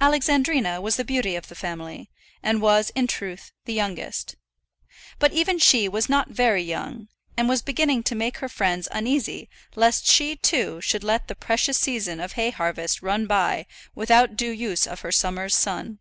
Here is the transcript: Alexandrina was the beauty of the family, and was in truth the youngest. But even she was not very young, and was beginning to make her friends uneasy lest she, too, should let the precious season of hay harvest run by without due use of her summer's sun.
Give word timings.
Alexandrina 0.00 0.80
was 0.80 0.96
the 0.96 1.04
beauty 1.04 1.36
of 1.36 1.46
the 1.46 1.54
family, 1.54 2.10
and 2.42 2.60
was 2.60 2.90
in 2.96 3.06
truth 3.06 3.52
the 3.64 3.72
youngest. 3.72 4.34
But 5.20 5.32
even 5.32 5.60
she 5.60 5.88
was 5.88 6.08
not 6.08 6.30
very 6.30 6.64
young, 6.64 7.06
and 7.36 7.48
was 7.48 7.62
beginning 7.62 8.02
to 8.10 8.16
make 8.16 8.38
her 8.38 8.48
friends 8.48 8.88
uneasy 8.90 9.48
lest 9.76 10.04
she, 10.04 10.34
too, 10.34 10.80
should 10.80 11.04
let 11.04 11.28
the 11.28 11.36
precious 11.36 11.78
season 11.78 12.18
of 12.18 12.32
hay 12.32 12.50
harvest 12.50 13.02
run 13.02 13.28
by 13.28 13.66
without 13.94 14.34
due 14.34 14.50
use 14.50 14.84
of 14.84 15.02
her 15.02 15.12
summer's 15.12 15.54
sun. 15.54 16.00